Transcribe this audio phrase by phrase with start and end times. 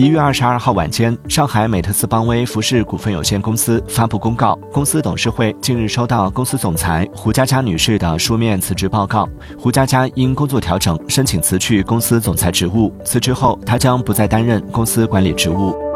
[0.00, 9.28] 一月二十二号晚间上海美特斯邦威服饰股份有限公司发布公告公司董事会近日收到公司总裁胡佳佳女士的书面辞职报告。
[9.58, 15.89] 胡佳佳因工作调整申请辞去公司总裁职务辞职后她将不再担任公司管理职务。